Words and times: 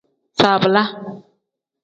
Zabiila. 0.39 0.83